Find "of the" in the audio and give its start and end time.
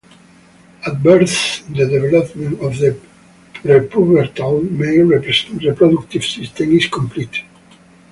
2.59-2.99